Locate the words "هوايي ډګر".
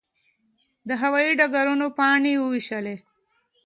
1.01-1.65